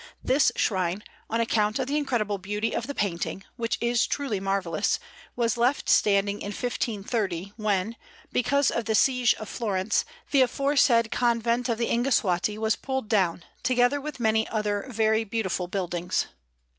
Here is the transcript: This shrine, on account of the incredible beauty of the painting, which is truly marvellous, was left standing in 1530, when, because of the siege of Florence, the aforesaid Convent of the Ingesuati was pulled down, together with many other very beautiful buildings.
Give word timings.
This 0.23 0.51
shrine, 0.55 1.03
on 1.29 1.39
account 1.39 1.77
of 1.77 1.85
the 1.85 1.95
incredible 1.95 2.39
beauty 2.39 2.75
of 2.75 2.87
the 2.87 2.95
painting, 2.95 3.43
which 3.55 3.77
is 3.79 4.07
truly 4.07 4.39
marvellous, 4.39 4.97
was 5.35 5.57
left 5.57 5.87
standing 5.87 6.41
in 6.41 6.47
1530, 6.47 7.53
when, 7.55 7.95
because 8.31 8.71
of 8.71 8.85
the 8.85 8.95
siege 8.95 9.35
of 9.35 9.47
Florence, 9.47 10.03
the 10.31 10.41
aforesaid 10.41 11.11
Convent 11.11 11.69
of 11.69 11.77
the 11.77 11.91
Ingesuati 11.91 12.57
was 12.57 12.75
pulled 12.75 13.09
down, 13.09 13.43
together 13.61 14.01
with 14.01 14.19
many 14.19 14.47
other 14.47 14.87
very 14.89 15.23
beautiful 15.23 15.67
buildings. 15.67 16.25